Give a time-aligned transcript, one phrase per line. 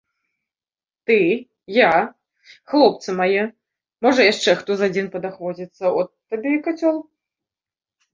[1.09, 1.17] Ты,
[1.73, 1.89] я,
[2.73, 3.43] хлопцы мае,
[4.05, 6.97] можа, яшчэ хто з адзін падахвоціцца, от табе і кацёл.